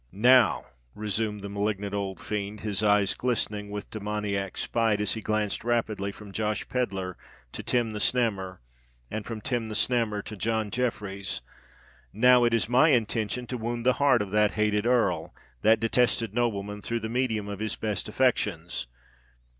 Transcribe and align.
"Now," 0.11 0.65
resumed 0.95 1.43
the 1.43 1.49
malignant 1.49 1.93
old 1.93 2.19
fiend, 2.19 2.61
his 2.61 2.81
eyes 2.81 3.13
glistening 3.13 3.69
with 3.69 3.91
demoniac 3.91 4.57
spite, 4.57 4.99
as 4.99 5.13
he 5.13 5.21
glanced 5.21 5.63
rapidly 5.63 6.11
from 6.11 6.31
Josh 6.31 6.67
Pedler 6.67 7.15
to 7.51 7.61
Tim 7.61 7.93
the 7.93 7.99
Snammer, 7.99 8.57
and 9.11 9.27
from 9.27 9.41
Tim 9.41 9.69
the 9.69 9.75
Snammer 9.75 10.23
to 10.23 10.35
John 10.35 10.71
Jeffreys,—"now, 10.71 12.43
it 12.45 12.53
is 12.55 12.67
my 12.67 12.89
intention 12.89 13.45
to 13.45 13.59
wound 13.59 13.85
the 13.85 13.93
heart 14.01 14.23
of 14.23 14.31
that 14.31 14.53
hated 14.53 14.87
Earl—that 14.87 15.79
detested 15.79 16.33
nobleman, 16.33 16.81
through 16.81 17.01
the 17.01 17.07
medium 17.07 17.47
of 17.47 17.59
his 17.59 17.75
best 17.75 18.09
affections! 18.09 18.87